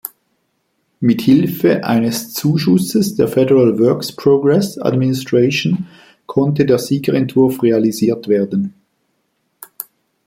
[0.99, 5.85] Mit Hilfe eines Zuschusses der Federal Works Progress Administration
[6.25, 8.73] konnte der Siegerentwurf realisiert werden.